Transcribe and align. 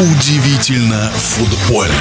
Удивительно 0.00 1.10
футбольно. 1.10 1.92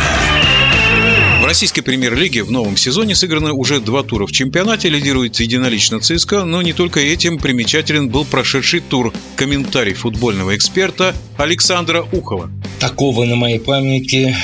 В 1.42 1.46
российской 1.46 1.82
премьер-лиге 1.82 2.44
в 2.44 2.52
новом 2.52 2.78
сезоне 2.78 3.16
сыграно 3.16 3.54
уже 3.54 3.80
два 3.80 4.04
тура 4.04 4.28
в 4.28 4.32
чемпионате. 4.32 4.90
Лидирует 4.90 5.40
единолично 5.40 6.00
ЦСКА, 6.00 6.44
но 6.44 6.62
не 6.62 6.74
только 6.74 7.00
этим 7.00 7.40
примечателен 7.40 8.08
был 8.10 8.24
прошедший 8.24 8.82
тур. 8.82 9.16
Комментарий 9.36 9.96
футбольного 9.96 10.56
эксперта 10.56 11.16
Александра 11.38 12.04
Ухова. 12.12 12.52
Такого 12.80 13.26
на 13.26 13.36
моей 13.36 13.60
памяти 13.60 14.38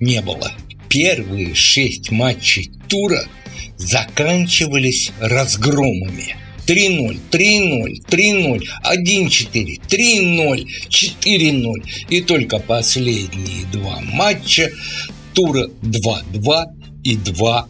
не 0.00 0.20
было. 0.20 0.50
Первые 0.88 1.54
шесть 1.54 2.10
матчей 2.10 2.72
тура 2.88 3.22
заканчивались 3.76 5.12
разгромами– 5.20 6.34
3-0, 6.70 7.18
3-0, 7.32 8.00
3-0, 8.08 8.62
1-4, 8.84 9.80
3-0, 9.88 10.66
4-0. 10.88 11.72
И 12.10 12.20
только 12.20 12.60
последние 12.60 13.66
два 13.72 14.00
матча 14.00 14.70
тура 15.34 15.68
2-2 15.82 16.64
и 17.02 17.16
2-1. 17.16 17.66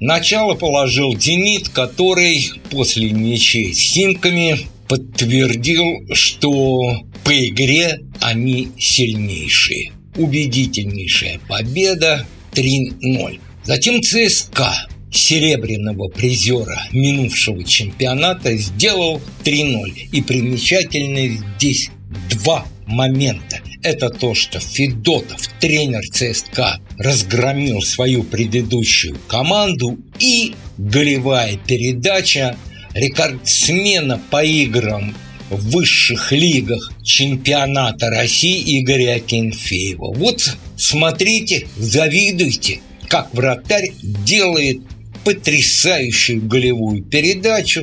Начало 0.00 0.54
положил 0.54 1.18
Зенит, 1.18 1.68
который 1.68 2.50
после 2.70 3.10
ничей 3.10 3.74
с 3.74 3.92
Химками 3.92 4.58
подтвердил, 4.88 6.14
что 6.14 7.02
по 7.24 7.48
игре 7.48 8.00
они 8.20 8.68
сильнейшие. 8.78 9.92
Убедительнейшая 10.16 11.40
победа 11.46 12.26
3-0. 12.52 13.40
Затем 13.64 14.00
ЦСКА 14.02 14.86
серебряного 15.16 16.08
призера 16.08 16.80
минувшего 16.92 17.64
чемпионата 17.64 18.56
сделал 18.56 19.20
3-0. 19.44 20.08
И 20.12 20.22
примечательно 20.22 21.36
здесь 21.56 21.90
два 22.30 22.66
момента. 22.86 23.60
Это 23.82 24.10
то, 24.10 24.34
что 24.34 24.60
Федотов, 24.60 25.48
тренер 25.60 26.02
ЦСКА, 26.10 26.80
разгромил 26.98 27.82
свою 27.82 28.22
предыдущую 28.22 29.16
команду 29.26 29.98
и 30.18 30.54
голевая 30.78 31.56
передача 31.56 32.56
рекордсмена 32.94 34.20
по 34.30 34.44
играм 34.44 35.14
в 35.50 35.70
высших 35.70 36.32
лигах 36.32 36.92
чемпионата 37.04 38.08
России 38.08 38.80
Игоря 38.80 39.16
Акинфеева. 39.16 40.12
Вот 40.14 40.56
смотрите, 40.76 41.68
завидуйте, 41.76 42.80
как 43.08 43.32
вратарь 43.32 43.92
делает 44.02 44.80
потрясающую 45.26 46.40
голевую 46.40 47.02
передачу, 47.02 47.82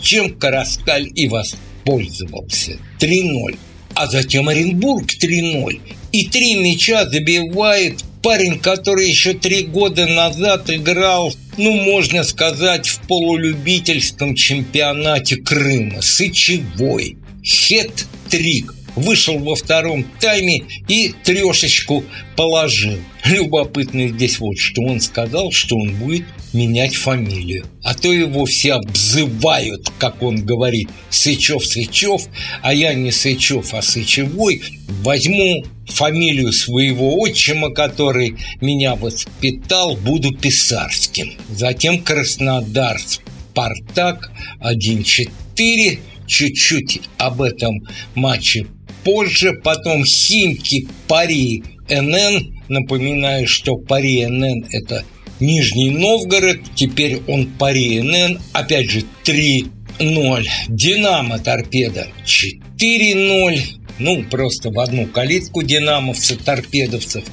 чем 0.00 0.34
Караскаль 0.38 1.10
и 1.14 1.28
воспользовался. 1.28 2.78
3-0. 2.98 3.58
А 3.94 4.06
затем 4.06 4.48
Оренбург 4.48 5.10
3-0. 5.22 5.80
И 6.12 6.26
три 6.28 6.54
мяча 6.54 7.04
забивает 7.04 8.02
парень, 8.22 8.58
который 8.58 9.06
еще 9.06 9.34
три 9.34 9.64
года 9.64 10.06
назад 10.06 10.70
играл, 10.70 11.34
ну, 11.58 11.72
можно 11.72 12.24
сказать, 12.24 12.88
в 12.88 13.00
полулюбительском 13.08 14.34
чемпионате 14.34 15.36
Крыма. 15.36 16.00
Сычевой. 16.00 17.18
Хет-трик 17.42 18.72
вышел 18.96 19.38
во 19.38 19.54
втором 19.54 20.04
тайме 20.18 20.64
и 20.88 21.12
трешечку 21.24 22.04
положил. 22.36 22.98
Любопытно 23.24 24.08
здесь 24.08 24.38
вот, 24.38 24.58
что 24.58 24.82
он 24.82 25.00
сказал, 25.00 25.52
что 25.52 25.76
он 25.76 25.94
будет 25.96 26.24
менять 26.54 26.94
фамилию. 26.94 27.66
А 27.82 27.94
то 27.94 28.12
его 28.12 28.46
все 28.46 28.74
обзывают, 28.74 29.90
как 29.98 30.22
он 30.22 30.44
говорит, 30.44 30.88
Сычев, 31.10 31.66
Сычев, 31.66 32.22
а 32.62 32.72
я 32.72 32.94
не 32.94 33.10
Сычев, 33.10 33.74
а 33.74 33.82
Сычевой. 33.82 34.62
Возьму 35.02 35.64
фамилию 35.86 36.52
своего 36.52 37.18
отчима, 37.18 37.70
который 37.70 38.36
меня 38.60 38.94
воспитал, 38.94 39.96
буду 39.96 40.32
Писарским. 40.32 41.34
Затем 41.50 42.02
Краснодар, 42.02 42.98
Спартак 43.00 44.30
1-4. 44.60 45.98
Чуть-чуть 46.26 47.02
об 47.18 47.42
этом 47.42 47.74
матче 48.14 48.66
позже. 49.04 49.52
Потом 49.62 50.04
Химки, 50.04 50.88
Пари, 51.06 51.62
НН. 51.88 52.54
Напоминаю, 52.68 53.46
что 53.46 53.76
Пари 53.76 54.24
НН– 54.24 54.64
это 54.72 55.04
Нижний 55.40 55.90
Новгород, 55.90 56.60
теперь 56.74 57.20
он 57.26 57.48
НН, 57.58 58.40
опять 58.52 58.90
же 58.90 59.04
3-0. 59.24 60.44
Динамо 60.68 61.38
Торпеда 61.38 62.08
4-0. 62.24 63.60
Ну, 63.98 64.24
просто 64.24 64.70
в 64.70 64.78
одну 64.80 65.06
калитку 65.06 65.62
динамовцы, 65.62 66.36
торпедовцев 66.36 67.24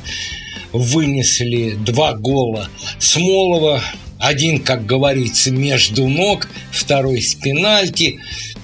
вынесли 0.72 1.72
два 1.72 2.14
гола 2.14 2.70
Смолова. 3.00 3.82
Один, 4.20 4.60
как 4.60 4.86
говорится, 4.86 5.52
между 5.52 6.08
ног, 6.08 6.48
второй 6.72 7.22
с 7.22 7.34
пенальти. 7.36 8.20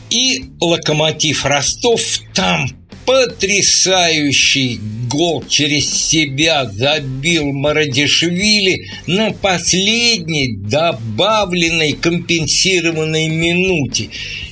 И 0.09 0.45
Локомотив 0.61 1.45
Ростов 1.45 2.01
там 2.33 2.69
потрясающий 3.07 4.81
гол 5.09 5.41
через 5.47 5.89
себя 5.89 6.65
забил 6.65 7.53
Марадишвили 7.53 8.89
на 9.07 9.31
последней 9.31 10.57
добавленной 10.57 11.93
компенсированной 11.93 13.29
минуте. 13.29 14.09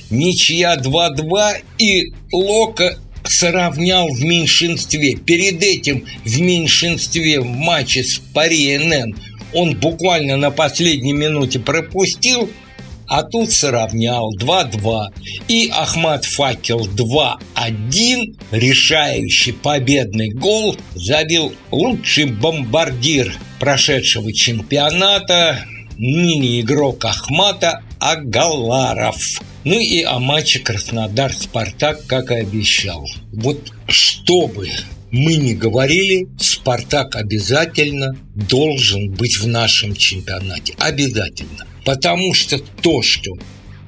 Ничья 0.08 0.76
2-2 0.76 1.56
и 1.78 2.04
Лока 2.32 2.98
сравнял 3.24 4.08
в 4.08 4.22
меньшинстве. 4.24 5.16
Перед 5.16 5.62
этим 5.62 6.06
в 6.24 6.40
меньшинстве 6.40 7.40
в 7.40 7.46
матче 7.46 8.04
с 8.04 8.18
Пари 8.32 8.78
НН 8.78 9.14
он 9.52 9.76
буквально 9.78 10.38
на 10.38 10.50
последней 10.50 11.12
минуте 11.12 11.58
пропустил– 11.58 12.50
а 13.08 13.22
тут 13.22 13.52
сравнял 13.52 14.34
2-2. 14.36 15.06
И 15.48 15.70
Ахмат 15.72 16.24
Факел 16.24 16.86
2-1, 16.86 18.36
решающий 18.50 19.52
победный 19.52 20.30
гол, 20.30 20.76
забил 20.94 21.52
лучший 21.70 22.26
бомбардир 22.26 23.34
прошедшего 23.58 24.32
чемпионата, 24.32 25.64
ныне 25.98 26.60
игрок 26.60 27.04
Ахмата 27.04 27.82
Агаларов. 27.98 29.40
Ну 29.64 29.80
и 29.80 30.02
о 30.02 30.18
матче 30.18 30.60
Краснодар-Спартак, 30.60 32.06
как 32.06 32.30
и 32.30 32.36
обещал. 32.36 33.04
Вот 33.32 33.72
чтобы 33.88 34.68
мы 35.10 35.36
не 35.36 35.54
говорили, 35.54 36.28
Спартак 36.38 37.16
обязательно 37.16 38.16
должен 38.34 39.10
быть 39.12 39.38
в 39.38 39.46
нашем 39.46 39.94
чемпионате. 39.94 40.74
Обязательно. 40.78 41.66
Потому 41.86 42.34
что 42.34 42.58
то, 42.58 43.00
что 43.00 43.30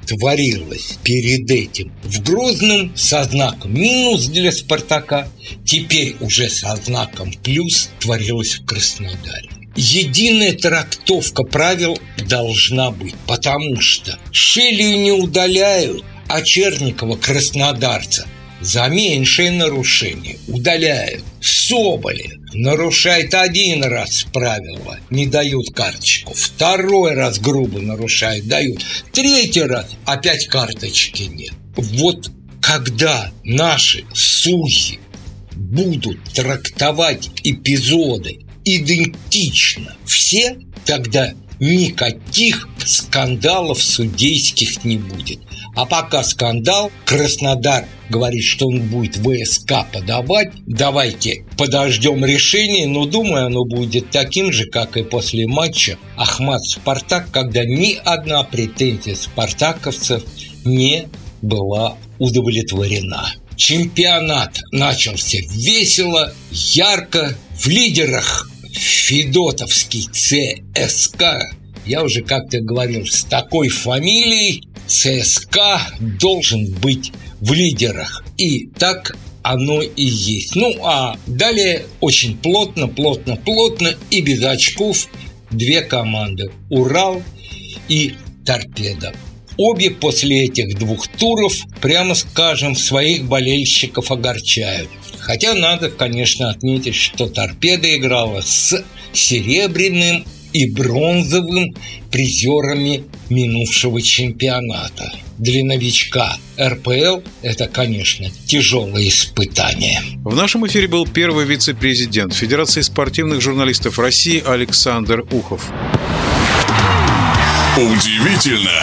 творилось 0.07 0.97
перед 1.03 1.51
этим 1.51 1.93
в 2.05 2.23
Грозном 2.23 2.97
со 2.97 3.25
знаком 3.25 3.75
минус 3.75 4.27
для 4.27 4.53
Спартака, 4.53 5.29
теперь 5.67 6.15
уже 6.21 6.49
со 6.49 6.77
знаком 6.77 7.33
плюс 7.43 7.91
творилось 7.99 8.55
в 8.55 8.65
Краснодаре. 8.65 9.51
Единая 9.77 10.55
трактовка 10.55 11.43
правил 11.43 11.99
должна 12.29 12.93
быть, 12.93 13.15
потому 13.27 13.81
что 13.81 14.17
Шелью 14.31 15.01
не 15.01 15.13
удаляют, 15.13 16.05
а 16.29 16.41
Черникова 16.43 17.17
краснодарца 17.17 18.27
за 18.61 18.87
меньшее 18.87 19.51
нарушение 19.51 20.39
удаляют. 20.47 21.25
Соболи 21.69 22.41
нарушает 22.55 23.35
один 23.35 23.85
раз 23.85 24.25
правила, 24.33 24.99
не 25.11 25.27
дают 25.27 25.67
карточку. 25.75 26.33
Второй 26.33 27.13
раз 27.13 27.39
грубо 27.39 27.79
нарушает, 27.79 28.49
дают. 28.49 28.83
Третий 29.13 29.65
раз 29.65 29.87
опять 30.07 30.47
карточки 30.47 31.25
нет. 31.25 31.53
Вот 31.77 32.31
когда 32.63 33.31
наши 33.45 34.07
судьи 34.15 34.99
будут 35.53 36.25
трактовать 36.33 37.29
эпизоды 37.45 38.47
идентично 38.65 39.95
все, 40.07 40.57
тогда 40.87 41.35
никаких 41.61 42.69
скандалов 42.85 43.83
судейских 43.83 44.85
не 44.85 44.97
будет. 44.97 45.41
А 45.75 45.87
пока 45.87 46.23
скандал, 46.25 46.91
Краснодар 47.05 47.85
говорит, 48.11 48.43
что 48.43 48.67
он 48.67 48.81
будет 48.89 49.17
ВСК 49.17 49.87
подавать. 49.93 50.51
Давайте 50.67 51.45
подождем 51.57 52.25
решения, 52.25 52.87
но 52.87 53.07
думаю, 53.07 53.47
оно 53.47 53.65
будет 53.65 54.11
таким 54.11 54.53
же, 54.53 54.67
как 54.67 54.97
и 54.97 55.05
после 55.05 55.47
матча 55.47 55.99
Ахмат-Спартак, 56.17 57.31
когда 57.31 57.65
ни 57.65 57.95
одна 58.05 58.43
претензия 58.43 59.15
спартаковцев 59.15 60.25
не 60.65 61.09
была 61.43 61.97
удовлетворена. 62.19 63.35
Чемпионат 63.57 64.61
начался 64.73 65.39
весело, 65.51 66.33
ярко, 66.51 67.37
в 67.57 67.67
лидерах 67.69 68.48
Федотовский 68.73 70.09
ЦСК, 70.13 71.23
я 71.87 72.03
уже 72.03 72.23
как-то 72.23 72.61
говорил, 72.61 73.07
с 73.07 73.25
такой 73.25 73.69
фамилией 73.69 74.69
ЦСКА 74.87 75.81
должен 76.21 76.73
быть 76.75 77.13
в 77.41 77.53
лидерах. 77.53 78.25
И 78.37 78.67
так 78.79 79.17
оно 79.43 79.81
и 79.83 80.05
есть. 80.05 80.55
Ну, 80.57 80.75
а 80.85 81.17
далее 81.27 81.87
очень 82.01 82.37
плотно, 82.37 82.89
плотно, 82.89 83.37
плотно 83.37 83.95
и 84.11 84.21
без 84.21 84.43
очков 84.43 85.09
две 85.51 85.81
команды– 85.83 86.51
Урал 86.71 87.23
и 87.89 88.15
Торпеда. 88.45 89.15
Обе 89.57 89.91
после 89.91 90.45
этих 90.45 90.79
двух 90.79 91.09
туров, 91.09 91.55
прямо 91.81 92.15
скажем, 92.15 92.77
своих 92.77 93.25
болельщиков 93.25 94.13
огорчают. 94.13 94.89
Хотя 95.29 95.53
надо, 95.53 95.91
конечно, 95.91 96.49
отметить, 96.49 96.95
что 96.95 97.29
торпеда 97.29 97.95
играла 97.95 98.41
с 98.41 98.83
серебряным 99.13 100.25
и 100.55 100.71
бронзовым 100.71 101.75
призерами 102.11 103.05
минувшего 103.29 104.01
чемпионата. 104.01 105.13
Для 105.37 105.63
новичка 105.67 106.39
РПЛ 106.59 107.21
это, 107.43 107.69
конечно, 107.69 108.29
тяжелое 108.47 109.07
испытание. 109.07 110.01
В 110.25 110.35
нашем 110.35 110.67
эфире 110.67 110.89
был 110.89 111.07
первый 111.07 111.45
вице-президент 111.45 112.33
Федерации 112.33 112.81
спортивных 112.81 113.43
журналистов 113.43 113.99
России 113.99 114.43
Александр 114.43 115.27
Ухов. 115.31 115.71
Удивительно 117.77 118.81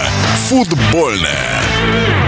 футбольное. 0.47 2.24